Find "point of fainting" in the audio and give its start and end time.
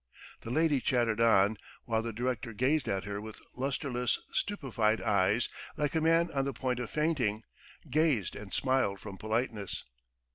6.53-7.43